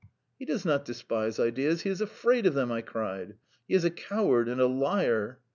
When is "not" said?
0.65-0.83